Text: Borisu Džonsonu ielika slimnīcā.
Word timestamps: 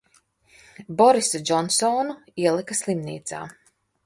Borisu 1.01 1.41
Džonsonu 1.49 2.17
ielika 2.47 2.79
slimnīcā. 2.81 3.45